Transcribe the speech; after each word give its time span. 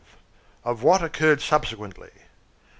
OF 0.63 0.81
WHAT 0.81 1.03
OCCURRED 1.03 1.41
SUBSEQUENTLY. 1.43 2.11